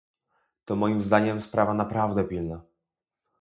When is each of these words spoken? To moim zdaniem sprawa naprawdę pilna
To 0.65 0.75
moim 0.75 1.01
zdaniem 1.01 1.41
sprawa 1.41 1.73
naprawdę 1.73 2.23
pilna 2.23 2.61